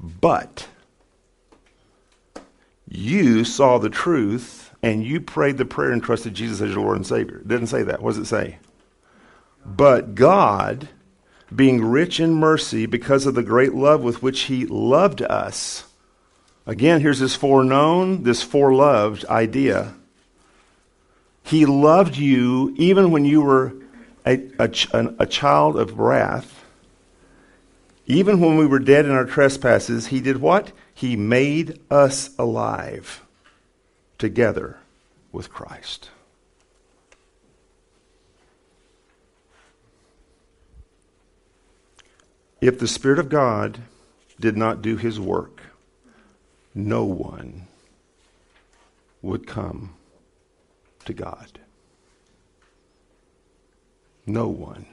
[0.00, 0.68] But
[2.88, 6.96] you saw the truth and you prayed the prayer and trusted Jesus as your Lord
[6.96, 7.38] and Savior.
[7.38, 8.02] It didn't say that.
[8.02, 8.58] What does it say?
[9.64, 10.88] But God,
[11.54, 15.84] being rich in mercy because of the great love with which He loved us,
[16.66, 19.94] again, here's this foreknown, this foreloved idea.
[21.42, 23.74] He loved you even when you were
[24.24, 24.70] a, a,
[25.18, 26.64] a, child of wrath.
[28.06, 30.72] Even when we were dead in our trespasses, He did what?
[30.94, 33.22] He made us alive
[34.20, 34.76] together
[35.32, 36.10] with Christ.
[42.60, 43.80] If the Spirit of God
[44.38, 45.62] did not do His work,
[46.74, 47.66] no one
[49.22, 49.94] would come
[51.06, 51.58] to God.
[54.26, 54.86] No one.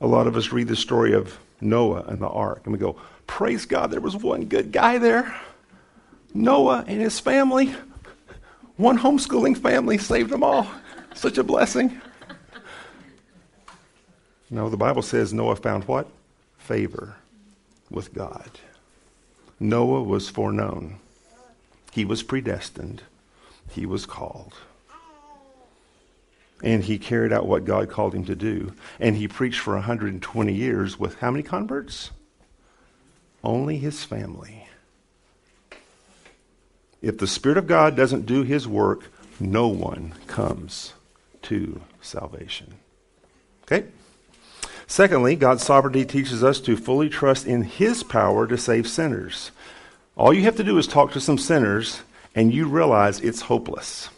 [0.00, 2.96] A lot of us read the story of Noah and the ark, and we go,
[3.26, 5.34] Praise God, there was one good guy there.
[6.34, 7.74] Noah and his family.
[8.76, 10.66] One homeschooling family saved them all.
[11.14, 12.00] Such a blessing.
[14.50, 16.08] No, the Bible says Noah found what?
[16.58, 17.16] Favor
[17.90, 18.50] with God.
[19.60, 20.98] Noah was foreknown,
[21.92, 23.02] he was predestined,
[23.70, 24.54] he was called.
[26.62, 28.72] And he carried out what God called him to do.
[28.98, 32.10] And he preached for 120 years with how many converts?
[33.42, 34.66] Only his family.
[37.04, 40.94] If the Spirit of God doesn't do his work, no one comes
[41.42, 42.76] to salvation.
[43.64, 43.84] Okay?
[44.86, 49.50] Secondly, God's sovereignty teaches us to fully trust in his power to save sinners.
[50.16, 52.00] All you have to do is talk to some sinners,
[52.34, 54.08] and you realize it's hopeless.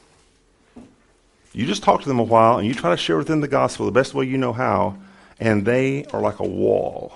[1.53, 3.49] You just talk to them a while and you try to share with them the
[3.49, 4.97] gospel the best way you know how,
[5.41, 7.15] and they are like a wall.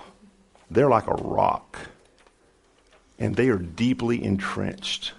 [0.69, 1.77] They're like a rock.
[3.17, 5.13] And they are deeply entrenched.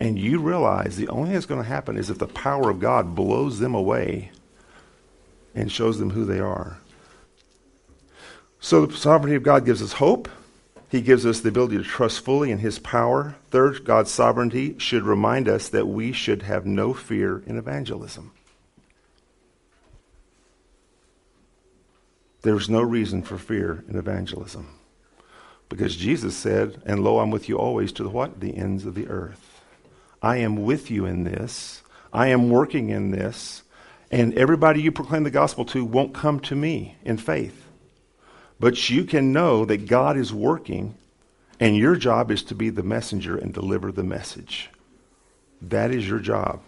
[0.00, 2.80] And you realize the only thing that's going to happen is if the power of
[2.80, 4.30] God blows them away
[5.54, 6.78] and shows them who they are.
[8.60, 10.28] So the sovereignty of God gives us hope.
[10.90, 13.36] He gives us the ability to trust fully in His power.
[13.50, 18.32] Third, God's sovereignty should remind us that we should have no fear in evangelism.
[22.42, 24.78] There's no reason for fear in evangelism.
[25.68, 28.40] Because Jesus said, And lo, I'm with you always to the what?
[28.40, 29.47] The ends of the earth.
[30.22, 31.82] I am with you in this.
[32.12, 33.62] I am working in this.
[34.10, 37.64] And everybody you proclaim the gospel to won't come to me in faith.
[38.58, 40.94] But you can know that God is working,
[41.60, 44.70] and your job is to be the messenger and deliver the message.
[45.62, 46.60] That is your job.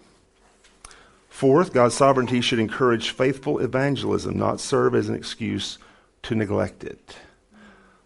[1.28, 5.78] Fourth, God's sovereignty should encourage faithful evangelism, not serve as an excuse
[6.24, 7.16] to neglect it.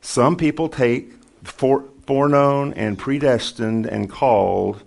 [0.00, 4.82] Some people take fore, foreknown and predestined and called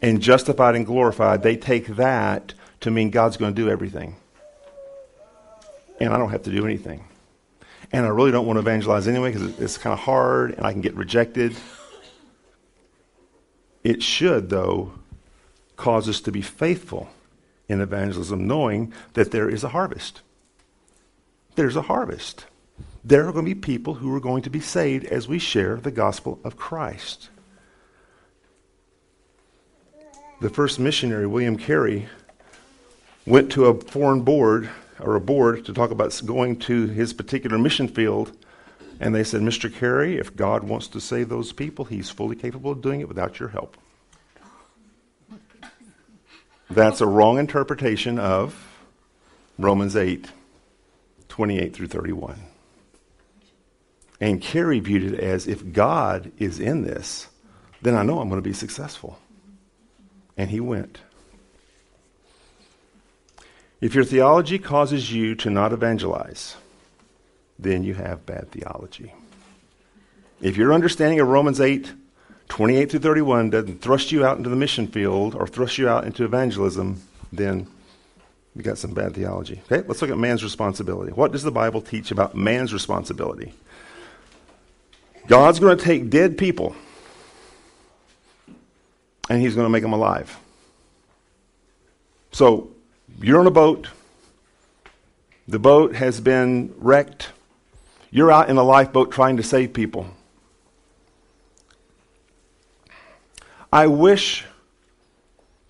[0.00, 4.16] and justified and glorified, they take that to mean God's going to do everything.
[6.00, 7.04] And I don't have to do anything.
[7.92, 10.72] And I really don't want to evangelize anyway because it's kind of hard and I
[10.72, 11.56] can get rejected.
[13.82, 14.92] It should, though,
[15.76, 17.08] cause us to be faithful
[17.68, 20.20] in evangelism, knowing that there is a harvest.
[21.54, 22.46] There's a harvest.
[23.04, 25.76] There are going to be people who are going to be saved as we share
[25.76, 27.30] the gospel of Christ.
[30.40, 32.08] The first missionary, William Carey,
[33.26, 34.70] went to a foreign board
[35.00, 38.30] or a board to talk about going to his particular mission field.
[39.00, 39.72] And they said, Mr.
[39.72, 43.40] Carey, if God wants to save those people, he's fully capable of doing it without
[43.40, 43.76] your help.
[46.70, 48.78] That's a wrong interpretation of
[49.58, 50.28] Romans 8,
[51.28, 52.40] 28 through 31.
[54.20, 57.26] And Carey viewed it as if God is in this,
[57.82, 59.18] then I know I'm going to be successful.
[60.38, 61.00] And he went.
[63.80, 66.56] If your theology causes you to not evangelize,
[67.58, 69.12] then you have bad theology.
[70.40, 71.92] If your understanding of Romans 8,
[72.48, 76.04] 28 through 31 doesn't thrust you out into the mission field or thrust you out
[76.04, 77.66] into evangelism, then
[78.54, 79.60] you got some bad theology.
[79.70, 81.12] Okay, let's look at man's responsibility.
[81.12, 83.52] What does the Bible teach about man's responsibility?
[85.26, 86.74] God's going to take dead people
[89.28, 90.38] and he's going to make them alive.
[92.32, 92.70] So,
[93.20, 93.88] you're on a boat.
[95.46, 97.30] The boat has been wrecked.
[98.10, 100.06] You're out in a lifeboat trying to save people.
[103.72, 104.44] I wish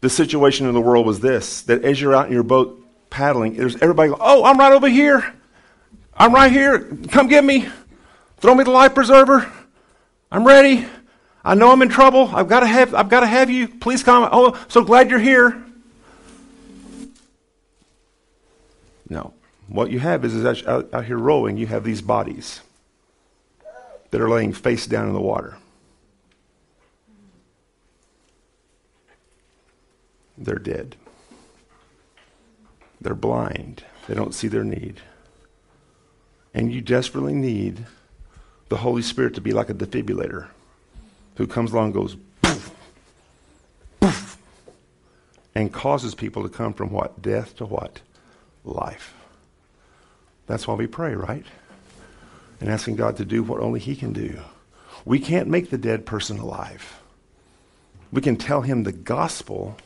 [0.00, 2.80] the situation in the world was this that as you're out in your boat
[3.10, 5.34] paddling, there's everybody going, Oh, I'm right over here.
[6.16, 6.80] I'm right here.
[7.10, 7.68] Come get me.
[8.38, 9.50] Throw me the life preserver.
[10.30, 10.86] I'm ready.
[11.44, 12.30] I know I'm in trouble.
[12.34, 13.68] I've got to have I've got to have you.
[13.68, 14.28] Please come.
[14.30, 15.62] Oh, so glad you're here.
[19.08, 19.32] No.
[19.68, 22.60] What you have is, is out, out here rowing, you have these bodies
[24.10, 25.56] that are laying face down in the water.
[30.38, 30.96] They're dead.
[33.00, 33.84] They're blind.
[34.06, 35.00] They don't see their need.
[36.54, 37.86] And you desperately need
[38.68, 40.48] the Holy Spirit to be like a defibrillator
[41.38, 42.70] who comes along and goes poof,
[44.00, 44.36] poof,
[45.54, 47.22] and causes people to come from what?
[47.22, 48.00] Death to what?
[48.64, 49.14] Life.
[50.46, 51.46] That's why we pray, right?
[52.60, 54.40] And asking God to do what only He can do.
[55.04, 57.00] We can't make the dead person alive.
[58.10, 59.76] We can tell him the gospel,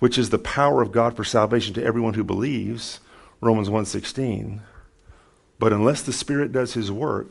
[0.00, 2.98] which is the power of God for salvation to everyone who believes,
[3.40, 4.62] Romans 1:16.
[5.60, 7.30] But unless the Spirit does his work,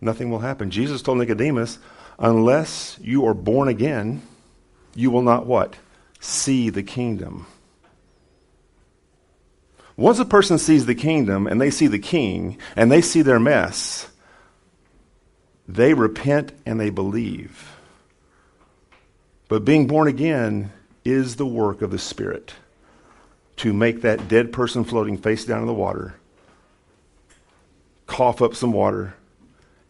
[0.00, 0.70] nothing will happen.
[0.70, 1.78] Jesus told Nicodemus,
[2.18, 4.22] unless you are born again,
[4.94, 5.74] you will not what?
[6.20, 7.46] See the kingdom.
[9.96, 13.40] Once a person sees the kingdom and they see the king and they see their
[13.40, 14.08] mess,
[15.66, 17.76] they repent and they believe.
[19.48, 20.72] But being born again
[21.04, 22.54] is the work of the Spirit
[23.56, 26.16] to make that dead person floating face down in the water
[28.06, 29.14] cough up some water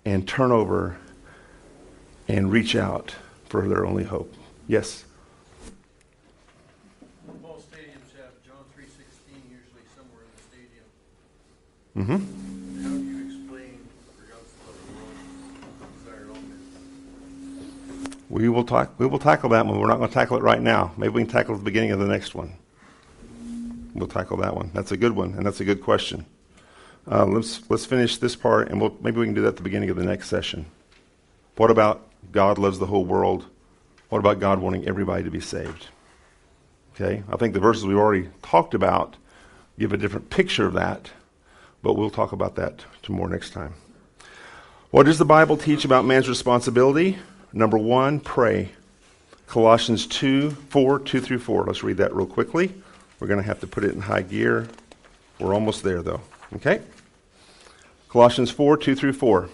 [0.04, 0.98] and turn over
[2.28, 3.14] and reach out
[3.48, 4.34] for their only hope.
[4.68, 5.04] Yes?
[7.26, 10.86] Football stadiums have John three sixteen usually somewhere in the stadium.
[11.96, 12.82] Mm-hmm.
[12.82, 13.78] How do you explain,
[14.16, 15.16] for God so the world,
[16.02, 16.30] desired?
[18.28, 18.98] We will talk.
[18.98, 19.78] We will tackle that one.
[19.78, 20.92] We're not going to tackle it right now.
[20.96, 22.56] Maybe we can tackle the beginning of the next one.
[23.94, 24.72] We'll tackle that one.
[24.74, 26.26] That's a good one, and that's a good question.
[27.10, 29.62] Uh, let's let's finish this part, and we'll, maybe we can do that at the
[29.62, 30.66] beginning of the next session.
[31.56, 32.05] What about
[32.36, 33.46] God loves the whole world?
[34.10, 35.88] What about God wanting everybody to be saved?
[36.94, 39.16] Okay, I think the verses we've already talked about
[39.78, 41.10] give a different picture of that,
[41.82, 43.74] but we'll talk about that more next time.
[44.90, 47.18] What does the Bible teach about man's responsibility?
[47.52, 48.70] Number one, pray.
[49.46, 51.64] Colossians 2, 4, 2 through 4.
[51.64, 52.74] Let's read that real quickly.
[53.20, 54.68] We're going to have to put it in high gear.
[55.38, 56.20] We're almost there, though.
[56.56, 56.82] Okay?
[58.08, 59.48] Colossians 4, 2 through 4.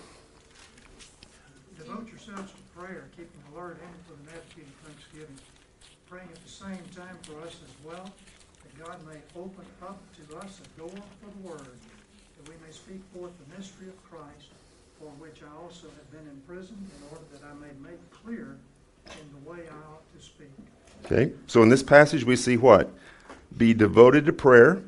[1.78, 5.36] Devote yourselves to prayer, keeping alert and for the attitude of thanksgiving,
[6.08, 8.10] praying at the same time for us as well,
[8.62, 11.68] that God may open up to us a door for the word,
[12.92, 14.48] speak forth the mystery of Christ,
[14.98, 18.56] for which I also have been imprisoned, in order that I may make clear
[19.06, 20.50] in the way I ought to speak.
[21.06, 22.90] Okay, so in this passage we see what?
[23.56, 24.82] Be devoted to prayer,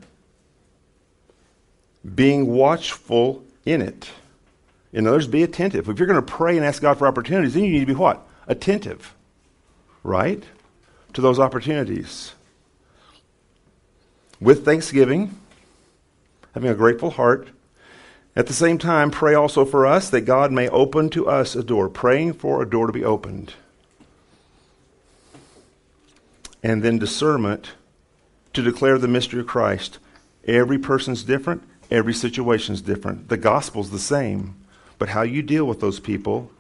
[2.15, 4.11] being watchful in it.
[4.93, 5.89] In others, be attentive.
[5.89, 7.95] If you're going to pray and ask God for opportunities, then you need to be
[7.95, 8.27] what?
[8.47, 9.15] Attentive,
[10.03, 10.45] right?
[11.15, 12.35] To those opportunities.
[14.41, 15.35] With thanksgiving,
[16.53, 17.49] having a grateful heart.
[18.37, 21.63] At the same time, pray also for us that God may open to us a
[21.63, 23.55] door, praying for a door to be opened.
[26.63, 27.73] And then discernment
[28.55, 29.99] to declare the mystery of Christ.
[30.47, 33.29] Every person's different, every situation's different.
[33.29, 34.57] The gospel's the same,
[34.99, 36.51] but how you deal with those people,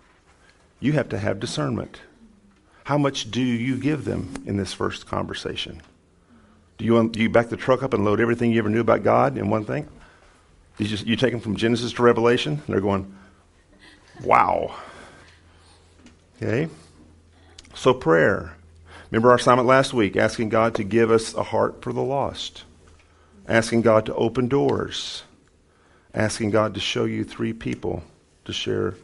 [0.79, 2.01] you have to have discernment.
[2.85, 5.83] How much do you give them in this first conversation?
[6.79, 9.03] Do you, do you back the truck up and load everything you ever knew about
[9.03, 9.89] God in one thing?
[10.79, 13.14] You, just, you take them from Genesis to Revelation, and they're going,
[14.22, 14.75] wow.
[16.37, 16.68] Okay?
[17.75, 18.57] So, prayer.
[19.11, 22.64] Remember our assignment last week, asking God to give us a heart for the lost,
[23.47, 25.22] asking God to open doors,
[26.12, 28.03] asking God to show you three people
[28.45, 28.95] to share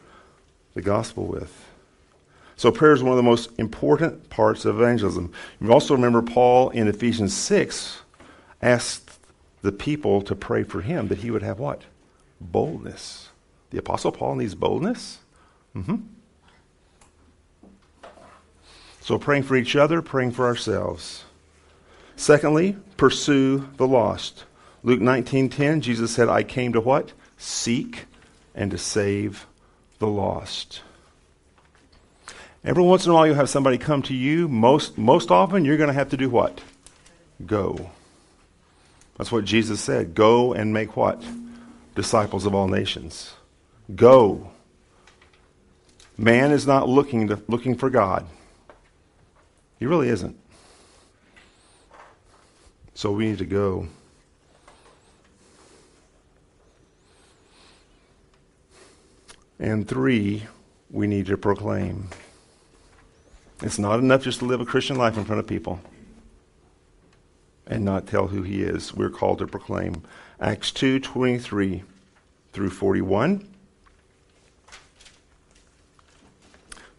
[0.73, 1.65] the gospel with.
[2.55, 5.31] So prayer is one of the most important parts of evangelism.
[5.59, 8.01] You also remember Paul in Ephesians 6
[8.61, 9.00] asked
[9.61, 11.83] the people to pray for him that he would have what?
[12.39, 13.29] Boldness.
[13.69, 15.19] The Apostle Paul needs boldness.
[15.75, 15.97] Mm-hmm.
[19.01, 21.25] So praying for each other, praying for ourselves.
[22.15, 24.45] Secondly, pursue the lost.
[24.83, 27.13] Luke 19:10, Jesus said, "I came to what?
[27.37, 28.05] Seek
[28.53, 29.47] and to save
[29.99, 30.81] the lost."
[32.63, 34.47] Every once in a while you'll have somebody come to you.
[34.47, 36.61] Most most often you're going to have to do what?
[37.45, 37.89] Go.
[39.21, 40.15] That's what Jesus said.
[40.15, 41.23] Go and make what?
[41.93, 43.35] Disciples of all nations.
[43.93, 44.49] Go.
[46.17, 48.25] Man is not looking to, looking for God.
[49.77, 50.35] He really isn't.
[52.95, 53.87] So we need to go.
[59.59, 60.47] And three,
[60.89, 62.07] we need to proclaim.
[63.61, 65.79] It's not enough just to live a Christian life in front of people
[67.67, 68.93] and not tell who he is.
[68.93, 70.03] We're called to proclaim.
[70.39, 71.83] Acts 2 23
[72.53, 73.47] through 41.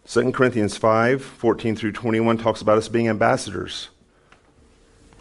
[0.05, 3.89] 2 Corinthians 5 14 through 21 talks about us being ambassadors.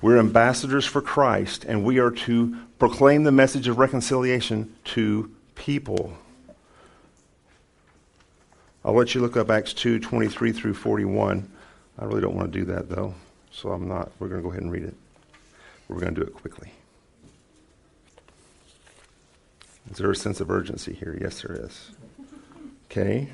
[0.00, 6.12] We're ambassadors for Christ, and we are to proclaim the message of reconciliation to people.
[8.84, 11.48] I'll let you look up Acts 2 23 through 41.
[11.98, 13.14] I really don't want to do that, though,
[13.52, 14.10] so I'm not.
[14.18, 14.94] We're going to go ahead and read it.
[15.92, 16.72] We're going to do it quickly.
[19.90, 21.18] Is there a sense of urgency here?
[21.20, 21.90] Yes, there is.
[22.86, 23.28] Okay.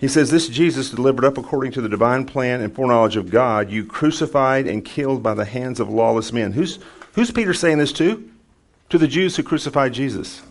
[0.00, 3.70] He says, This Jesus delivered up according to the divine plan and foreknowledge of God,
[3.70, 6.52] you crucified and killed by the hands of lawless men.
[6.52, 6.78] Who's,
[7.14, 8.30] who's Peter saying this to?
[8.90, 10.42] To the Jews who crucified Jesus.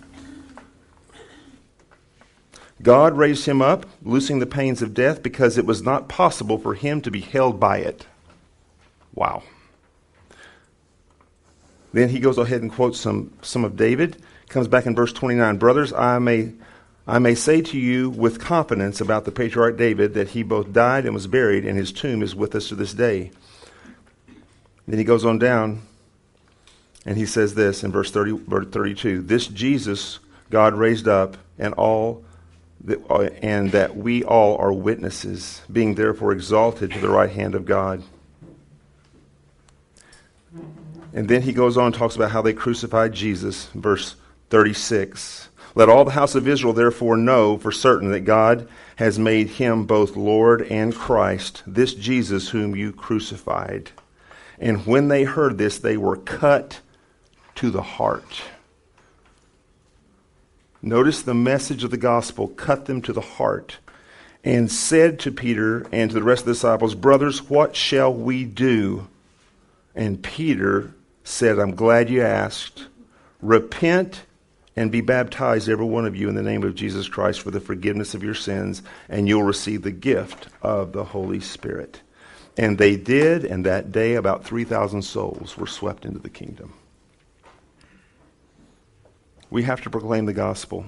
[2.82, 6.76] God raised him up, loosing the pains of death, because it was not possible for
[6.76, 8.06] him to be held by it.
[9.18, 9.42] Wow.
[11.92, 14.22] Then he goes ahead and quotes some, some of David.
[14.48, 16.52] Comes back in verse 29 Brothers, I may,
[17.08, 21.06] I may say to you with confidence about the patriarch David that he both died
[21.06, 23.32] and was buried, and his tomb is with us to this day.
[24.88, 25.82] Then he goes on down
[27.04, 28.38] and he says this in verse 30,
[28.70, 30.20] 32 This Jesus
[30.52, 32.24] God raised up, and all
[33.10, 37.66] uh, and that we all are witnesses, being therefore exalted to the right hand of
[37.66, 38.04] God.
[41.14, 44.16] And then he goes on and talks about how they crucified Jesus, verse
[44.50, 45.50] 36.
[45.76, 49.86] Let all the house of Israel therefore know for certain that God has made him
[49.86, 53.92] both Lord and Christ, this Jesus whom you crucified.
[54.60, 56.82] And when they heard this, they were cut
[57.56, 58.42] to the heart.
[60.82, 63.78] Notice the message of the gospel cut them to the heart
[64.44, 68.46] and said to Peter and to the rest of the disciples, Brothers, what shall we
[68.46, 69.08] do?
[69.94, 70.94] And Peter
[71.28, 72.88] said, I'm glad you asked.
[73.42, 74.24] Repent
[74.78, 77.60] and be baptized, every one of you, in the name of Jesus Christ for the
[77.60, 82.02] forgiveness of your sins, and you'll receive the gift of the Holy Spirit.
[82.56, 86.74] And they did, and that day about 3,000 souls were swept into the kingdom.
[89.50, 90.86] We have to proclaim the gospel.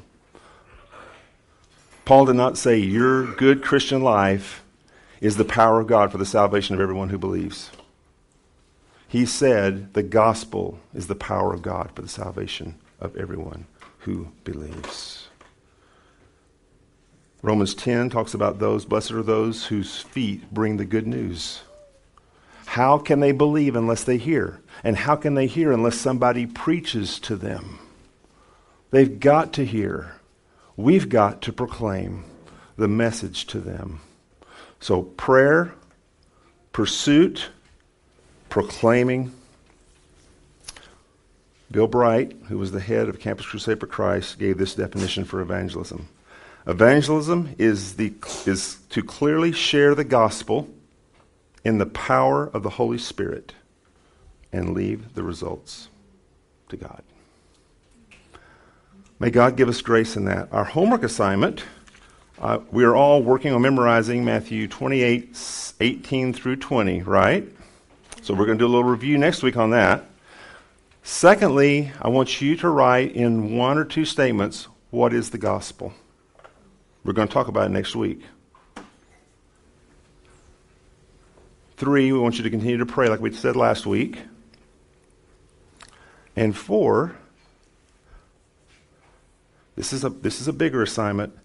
[2.05, 4.63] Paul did not say your good Christian life
[5.19, 7.71] is the power of God for the salvation of everyone who believes.
[9.09, 13.65] He said, The gospel is the power of God for the salvation of everyone
[14.01, 15.27] who believes.
[17.41, 21.63] Romans 10 talks about those, blessed are those whose feet bring the good news.
[22.67, 24.61] How can they believe unless they hear?
[24.83, 27.79] And how can they hear unless somebody preaches to them?
[28.91, 30.17] They've got to hear.
[30.77, 32.25] We've got to proclaim
[32.77, 34.01] the message to them.
[34.79, 35.73] So, prayer,
[36.73, 37.49] pursuit,
[38.49, 39.33] proclaiming.
[41.71, 45.39] Bill Bright, who was the head of Campus Crusade for Christ, gave this definition for
[45.39, 46.07] evangelism.
[46.65, 48.13] Evangelism is, the,
[48.45, 50.67] is to clearly share the gospel
[51.63, 53.53] in the power of the Holy Spirit
[54.51, 55.89] and leave the results
[56.69, 57.03] to God.
[59.19, 60.47] May God give us grace in that.
[60.51, 61.63] Our homework assignment,
[62.39, 67.47] uh, we are all working on memorizing Matthew 28, 18 through 20, right?
[68.21, 70.05] So we're going to do a little review next week on that.
[71.03, 75.93] Secondly, I want you to write in one or two statements what is the gospel.
[77.03, 78.21] We're going to talk about it next week.
[81.77, 84.19] Three, we want you to continue to pray like we said last week.
[86.35, 87.15] And four,
[89.75, 91.37] this is a, this is a bigger assignment.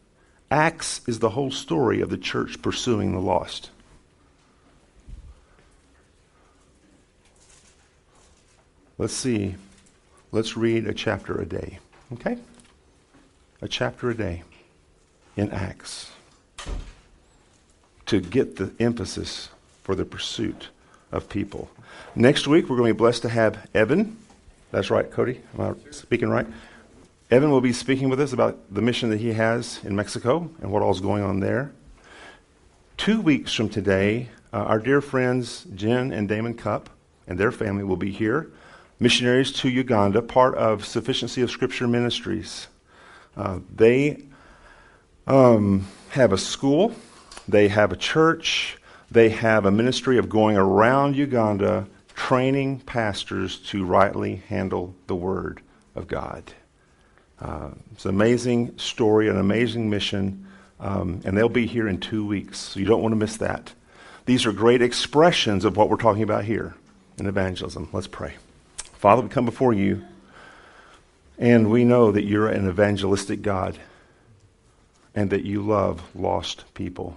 [0.50, 3.70] Acts is the whole story of the church pursuing the lost.
[8.96, 9.56] Let's see.
[10.30, 11.78] Let's read a chapter a day.
[12.12, 12.38] Okay?
[13.60, 14.42] A chapter a day
[15.36, 16.12] in Acts
[18.06, 19.48] to get the emphasis
[19.82, 20.68] for the pursuit
[21.10, 21.70] of people.
[22.14, 24.16] Next week, we're going to be blessed to have Evan.
[24.70, 25.40] That's right, Cody.
[25.58, 26.46] Am I speaking right?
[27.30, 30.70] Evan will be speaking with us about the mission that he has in Mexico and
[30.70, 31.72] what all is going on there.
[32.96, 36.90] Two weeks from today, uh, our dear friends Jen and Damon Cup
[37.26, 38.50] and their family will be here.
[39.00, 42.68] Missionaries to Uganda, part of Sufficiency of Scripture Ministries.
[43.36, 44.22] Uh, they
[45.26, 46.94] um, have a school,
[47.48, 48.78] they have a church,
[49.10, 55.60] they have a ministry of going around Uganda training pastors to rightly handle the Word
[55.94, 56.52] of God.
[57.40, 60.46] Uh, it's an amazing story, an amazing mission,
[60.80, 63.72] um, and they'll be here in two weeks, so you don't want to miss that.
[64.26, 66.74] These are great expressions of what we're talking about here
[67.18, 67.88] in evangelism.
[67.92, 68.34] Let's pray.
[68.98, 70.04] Father, we come before you,
[71.38, 73.78] and we know that you're an evangelistic God
[75.14, 77.16] and that you love lost people.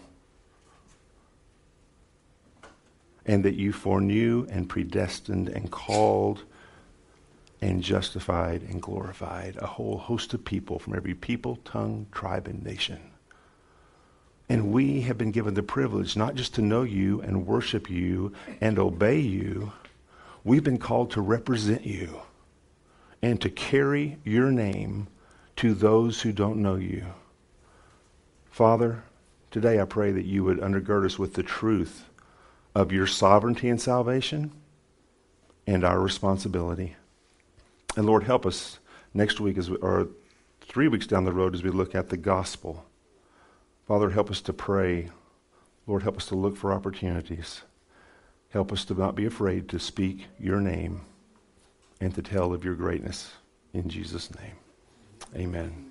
[3.26, 6.44] And that you foreknew and predestined and called
[7.62, 12.64] and justified and glorified a whole host of people from every people, tongue, tribe, and
[12.64, 13.00] nation.
[14.48, 18.32] And we have been given the privilege not just to know you and worship you
[18.62, 19.74] and obey you,
[20.48, 22.22] we've been called to represent you
[23.22, 25.08] and to carry your name
[25.58, 27.06] to those who don't know you.
[28.50, 29.04] Father,
[29.52, 32.06] today I pray that you would undergird us with the truth
[32.74, 34.54] of your sovereignty and salvation
[35.66, 36.96] and our responsibility.
[37.98, 38.80] And Lord, help us
[39.14, 40.08] next week, as we, or
[40.62, 42.86] three weeks down the road, as we look at the gospel.
[43.86, 45.10] Father, help us to pray.
[45.88, 47.64] Lord, help us to look for opportunities.
[48.58, 51.02] Help us to not be afraid to speak your name
[52.02, 53.32] and to tell of your greatness.
[53.72, 54.56] In Jesus' name,
[55.36, 55.87] amen.